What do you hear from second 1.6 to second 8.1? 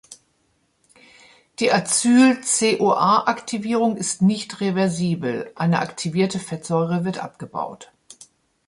Acyl-CoA-Aktivierung ist nicht reversibel: eine aktivierte Fettsäure wird abgebaut.